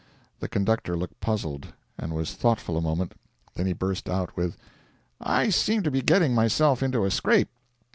The 0.39 0.47
conductor 0.49 0.97
looked 0.97 1.19
puzzled, 1.19 1.73
and 1.95 2.15
was 2.15 2.33
thoughtful 2.33 2.75
a 2.75 2.81
moment; 2.81 3.13
then 3.53 3.67
he 3.67 3.73
burst 3.73 4.09
out 4.09 4.35
with: 4.35 4.57
'I 5.19 5.49
seem 5.51 5.83
to 5.83 5.91
be 5.91 6.01
getting 6.01 6.33
myself 6.33 6.81
into 6.81 7.05
a 7.05 7.11
scrape! 7.11 7.51